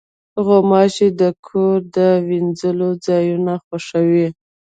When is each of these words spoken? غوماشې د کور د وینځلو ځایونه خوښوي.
غوماشې 0.45 1.07
د 1.21 1.21
کور 1.47 1.77
د 1.95 1.97
وینځلو 2.27 2.89
ځایونه 3.05 3.53
خوښوي. 3.65 4.27